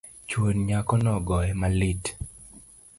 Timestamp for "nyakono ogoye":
0.67-1.51